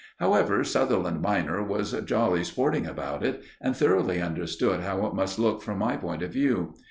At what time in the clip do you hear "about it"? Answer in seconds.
2.87-3.43